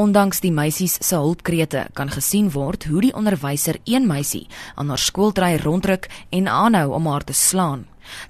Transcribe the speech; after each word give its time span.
Ondanks 0.00 0.38
die 0.40 0.52
meisies 0.52 0.94
se 1.04 1.18
hulpkrete 1.20 1.80
kan 1.92 2.08
gesien 2.08 2.46
word 2.54 2.86
hoe 2.88 3.02
die 3.04 3.10
onderwyser 3.12 3.76
een 3.84 4.06
meisie 4.08 4.46
aan 4.80 4.88
haar 4.88 5.02
skooltrein 5.02 5.58
rondruk 5.60 6.06
en 6.32 6.46
aanhou 6.48 6.94
om 6.96 7.08
haar 7.10 7.24
te 7.28 7.34
slaan. 7.36 7.82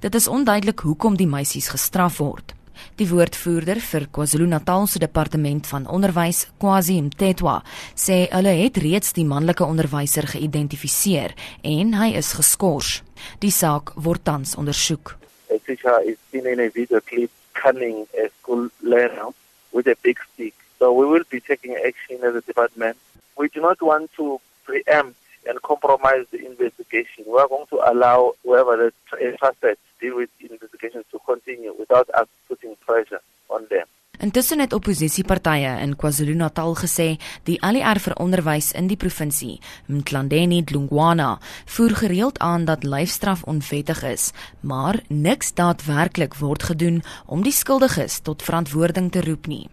Dit 0.02 0.16
is 0.18 0.26
onduidelik 0.26 0.82
hoekom 0.82 1.14
die 1.20 1.28
meisies 1.30 1.68
gestraf 1.70 2.18
word. 2.18 2.56
Die 2.98 3.06
woordvoerder 3.06 3.78
vir 3.86 4.08
KwaZulu-Natal 4.10 4.88
se 4.90 4.98
departement 4.98 5.68
van 5.70 5.86
onderwys, 5.86 6.48
Kwazi 6.58 6.96
Mtetwa, 7.06 7.60
sê 7.94 8.24
hulle 8.32 8.56
het 8.64 8.80
reeds 8.82 9.14
die 9.14 9.28
manlike 9.28 9.62
onderwyser 9.62 10.26
geïdentifiseer 10.32 11.36
en 11.62 11.94
hy 12.00 12.16
is 12.18 12.32
geskort. 12.40 13.04
Die 13.38 13.54
saak 13.54 13.94
word 13.94 14.24
tans 14.26 14.56
ondersoek. 14.58 15.14
A 15.54 15.60
teacher 15.62 16.02
is 16.02 16.18
seen 16.32 16.50
in 16.50 16.66
a 16.66 16.70
video 16.74 16.98
clip 17.04 17.30
cunning 17.54 18.08
a 18.18 18.26
school 18.40 18.66
learner 18.82 19.30
with 19.70 19.86
a 19.86 19.94
big 20.02 20.18
stick. 20.32 20.59
So 20.80 20.92
we 20.94 21.06
will 21.06 21.24
be 21.28 21.40
taking 21.40 21.76
action 21.76 22.24
as 22.24 22.34
a 22.34 22.40
department. 22.40 22.96
We 23.36 23.48
do 23.48 23.60
not 23.60 23.80
want 23.82 24.10
to 24.16 24.40
preempt 24.64 25.16
and 25.46 25.60
compromise 25.60 26.24
the 26.32 26.40
investigation. 26.44 27.24
We 27.26 27.38
are 27.38 27.48
going 27.48 27.66
to 27.68 27.78
allow 27.84 28.32
whoever 28.42 28.74
the 28.76 29.36
trusted 29.38 29.76
deal 30.00 30.16
with 30.16 30.30
investigations 30.40 31.04
to 31.12 31.18
continue 31.26 31.74
without 31.78 32.08
us 32.14 32.28
putting 32.48 32.76
pressure 32.86 33.20
on 33.48 33.66
them. 33.68 33.86
Intussen 34.20 34.60
het 34.60 34.72
oppositiepartye 34.76 35.70
in 35.80 35.94
KwaZulu-Natal 35.96 36.74
gesê 36.76 37.06
die 37.48 37.56
ALR 37.64 38.00
vir 38.04 38.16
onderwys 38.20 38.68
in 38.76 38.90
die 38.90 38.98
provinsie, 39.00 39.54
Mtlandeni 39.88 40.60
Dlungwana, 40.64 41.38
voer 41.64 41.96
gereeld 42.02 42.38
aan 42.38 42.68
dat 42.68 42.84
lyfstraf 42.84 43.46
onwettig 43.48 44.04
is, 44.04 44.30
maar 44.60 45.00
niks 45.08 45.54
daadwerklik 45.56 46.36
word 46.36 46.68
gedoen 46.68 47.00
om 47.26 47.44
die 47.48 47.56
skuldiges 47.56 48.20
tot 48.20 48.44
verantwoording 48.44 49.08
te 49.12 49.24
roep 49.24 49.48
nie. 49.48 49.68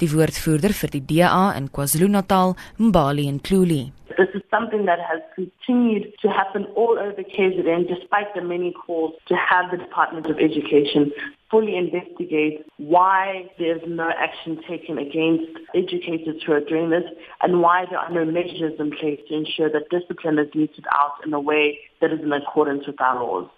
Die 0.00 0.10
woordvoerder 0.12 0.74
vir 0.76 0.90
die 0.92 1.04
DA 1.04 1.52
in 1.56 1.70
KwaZulu-Natal, 1.72 2.56
Mbali 2.78 3.30
Nkluli, 3.38 3.84
This 4.16 4.28
is 4.34 4.42
something 4.50 4.86
that 4.86 4.98
has 4.98 5.20
continued 5.34 6.14
to 6.22 6.28
happen 6.28 6.64
all 6.74 6.98
over 6.98 7.22
KZN 7.22 7.86
despite 7.86 8.34
the 8.34 8.40
many 8.40 8.72
calls 8.72 9.12
to 9.28 9.36
have 9.36 9.70
the 9.70 9.76
Department 9.76 10.26
of 10.26 10.38
Education 10.38 11.12
fully 11.50 11.76
investigate 11.76 12.64
why 12.78 13.44
there's 13.58 13.82
no 13.86 14.08
action 14.16 14.58
taken 14.66 14.96
against 14.96 15.52
educators 15.74 16.42
who 16.46 16.52
are 16.52 16.64
doing 16.64 16.88
this 16.88 17.04
and 17.42 17.60
why 17.60 17.84
there 17.90 17.98
are 17.98 18.10
no 18.10 18.24
measures 18.24 18.72
in 18.78 18.90
place 18.90 19.20
to 19.28 19.34
ensure 19.34 19.70
that 19.70 19.90
discipline 19.90 20.38
is 20.38 20.48
meted 20.54 20.86
out 20.92 21.20
in 21.26 21.34
a 21.34 21.40
way 21.40 21.78
that 22.00 22.10
is 22.10 22.20
in 22.20 22.32
accordance 22.32 22.86
with 22.86 22.98
our 23.00 23.22
laws. 23.22 23.50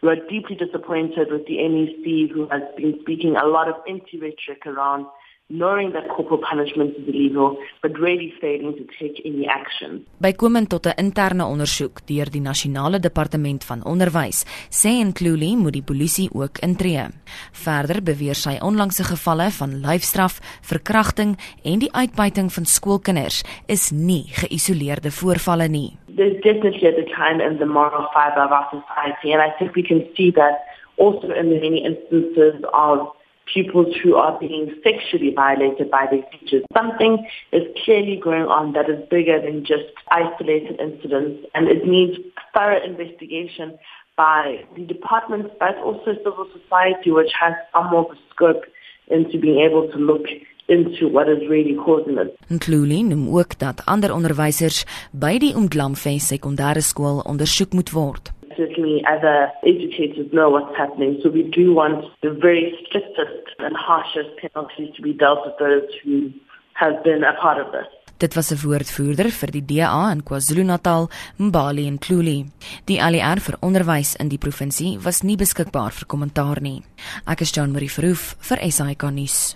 We 0.00 0.10
are 0.10 0.28
deeply 0.30 0.54
disappointed 0.54 1.32
with 1.32 1.46
the 1.46 1.58
NEC 1.66 2.30
who 2.30 2.46
has 2.50 2.62
been 2.76 2.98
speaking 3.00 3.34
a 3.34 3.46
lot 3.46 3.68
of 3.68 3.74
anti-rhetoric 3.88 4.64
around 4.64 5.06
knowing 5.50 5.92
that 5.92 6.08
corporal 6.08 6.40
punishment 6.40 6.96
is 6.96 7.06
illegal 7.06 7.58
but 7.82 7.92
really 7.98 8.32
failing 8.40 8.72
to 8.76 8.84
take 8.98 9.20
any 9.26 9.46
action. 9.46 10.06
Bykomend 10.18 10.68
tot 10.68 10.86
'n 10.86 10.96
interne 10.96 11.44
ondersoek 11.44 12.06
deur 12.06 12.30
die 12.30 12.40
nasionale 12.40 12.98
departement 12.98 13.64
van 13.64 13.84
onderwys, 13.84 14.44
sê 14.70 14.88
Incluli 14.88 15.56
moet 15.56 15.72
die 15.72 15.82
polisie 15.82 16.30
ook 16.32 16.58
intree. 16.58 17.08
Verder 17.52 18.02
beweer 18.02 18.34
sy 18.34 18.56
onlangse 18.60 19.04
gevalle 19.04 19.50
van 19.50 19.80
lyfstraf, 19.80 20.40
verkrachting 20.62 21.36
en 21.62 21.78
die 21.78 21.92
uitbuiting 21.92 22.52
van 22.52 22.64
skoolkinders 22.64 23.44
is 23.66 23.90
nie 23.90 24.24
geïsoleerde 24.32 25.10
voorvalle 25.10 25.68
nie. 25.68 25.98
There's 26.16 26.40
definitely 26.40 26.88
a 26.88 26.92
decline 26.92 27.44
in 27.44 27.58
the 27.58 27.66
moral 27.66 28.08
fiber 28.14 28.44
of 28.44 28.50
our 28.50 28.68
society 28.70 29.34
and 29.34 29.42
I 29.42 29.50
think 29.58 29.74
we 29.74 29.82
can 29.82 30.06
see 30.16 30.32
that 30.32 30.64
also 30.96 31.28
in 31.28 31.50
the 31.50 31.60
many 31.60 31.84
instances 31.84 32.64
of 32.72 33.12
pupils 33.52 33.94
who 34.02 34.16
are 34.16 34.38
being 34.38 34.74
sexually 34.82 35.32
violated 35.34 35.90
by 35.90 36.06
their 36.10 36.22
teachers. 36.32 36.64
Something 36.72 37.26
is 37.52 37.62
clearly 37.84 38.20
going 38.22 38.44
on 38.44 38.72
that 38.72 38.88
is 38.88 39.06
bigger 39.08 39.40
than 39.40 39.64
just 39.64 39.84
isolated 40.10 40.80
incidents 40.80 41.46
and 41.54 41.68
it 41.68 41.86
needs 41.86 42.18
thorough 42.54 42.82
investigation 42.82 43.78
by 44.16 44.64
the 44.76 44.84
departments 44.84 45.50
but 45.58 45.76
also 45.78 46.14
civil 46.22 46.46
society 46.52 47.10
which 47.10 47.32
has 47.38 47.54
some 47.72 47.90
more 47.90 48.10
of 48.10 48.16
a 48.16 48.20
scope 48.30 48.64
into 49.08 49.38
being 49.38 49.60
able 49.60 49.90
to 49.90 49.98
look 49.98 50.26
into 50.68 51.08
what 51.08 51.28
is 51.28 51.46
really 51.48 51.74
causing 51.74 52.16
it. 52.18 52.38
Including 52.48 53.08
noem 53.08 53.36
ook 53.36 53.58
dat 53.58 53.84
ander 53.84 54.12
onderwysers 54.12 54.84
by 55.12 55.36
die 55.38 55.52
Umdlamfe 55.54 56.16
sekondêre 56.18 56.80
skool 56.80 57.20
ondersoek 57.20 57.72
moet 57.72 57.90
word 57.92 58.32
certainly 58.56 59.04
other 59.06 59.50
educators 59.64 60.32
know 60.32 60.50
what's 60.50 60.76
happening. 60.76 61.20
So 61.22 61.30
we 61.30 61.42
do 61.42 61.74
want 61.74 62.04
the 62.22 62.30
very 62.30 62.74
strictest 62.86 63.46
and 63.58 63.76
harshest 63.76 64.30
penalties 64.40 64.94
to 64.96 65.02
be 65.02 65.12
dealt 65.12 65.40
with 65.44 65.56
those 65.58 65.88
who 66.02 66.32
have 66.74 67.02
been 67.04 67.22
a 67.24 67.34
part 67.40 67.58
of 67.58 67.72
this. 67.72 67.86
Dit 68.18 68.34
was 68.34 68.52
'n 68.52 68.62
woordvoerder 68.62 69.28
vir 69.30 69.50
die 69.50 69.64
DA 69.70 70.10
in 70.12 70.22
KwaZulu-Natal, 70.22 71.10
Mbali 71.38 71.86
en 71.86 71.98
Kluli. 71.98 72.46
Die 72.86 73.02
ALR 73.02 73.40
vir 73.40 73.56
onderwys 73.60 74.14
in 74.16 74.28
die 74.28 74.38
provinsie 74.38 74.98
was 75.04 75.22
nie 75.22 75.36
beskikbaar 75.36 75.92
vir 75.92 76.06
kommentaar 76.06 76.60
nie. 76.62 76.82
Ek 77.26 77.40
is 77.40 77.52
Jean 77.52 77.72
Marie 77.72 77.90
Verhoef 77.90 78.36
vir 78.48 78.58
SAK 78.70 79.10
nuus. 79.10 79.52